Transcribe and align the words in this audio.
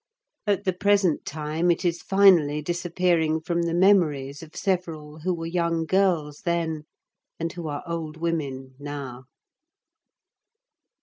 At 0.47 0.63
the 0.63 0.73
present 0.73 1.25
time 1.25 1.69
it 1.69 1.85
is 1.85 2.01
finally 2.01 2.59
disappearing 2.63 3.39
from 3.39 3.61
the 3.61 3.73
memories 3.75 4.41
of 4.41 4.55
several 4.55 5.19
who 5.19 5.31
were 5.31 5.45
young 5.45 5.85
girls 5.85 6.41
then, 6.43 6.85
and 7.39 7.53
who 7.53 7.67
are 7.67 7.83
old 7.85 8.17
women 8.17 8.73
now. 8.79 9.25